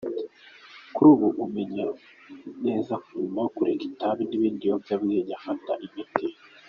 [0.93, 1.81] Kuri ubu ameze
[2.65, 6.25] neza nyuma yo kureka itabi n’ibindi biyobyabwenge agafata imiti.